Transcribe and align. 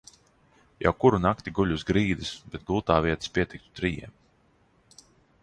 Jau 0.85 0.93
kuru 1.03 1.19
nakti 1.25 1.53
guļu 1.59 1.77
uz 1.81 1.85
grīdas, 1.89 2.33
bet 2.55 2.65
gultā 2.71 2.97
vietas 3.09 3.33
pietiktu 3.37 3.73
trijiem. 3.83 4.19